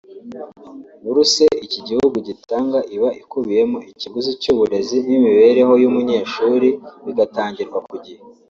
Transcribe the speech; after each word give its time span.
Buruse 1.03 1.45
iki 1.65 1.79
gihugu 1.87 2.17
gitanga 2.27 2.79
iba 2.95 3.09
ikubiyemo 3.21 3.77
ikiguzi 3.91 4.31
cy’uburezi 4.41 4.97
n’imibereho 5.07 5.73
y’umushuri 5.81 6.69
bigatangirwa 7.05 7.79
ku 7.89 7.95
gihe 8.05 8.21